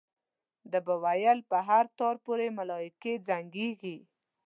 [0.71, 3.97] ده به ویل په هر تار پورې ملایکې زنګېږي.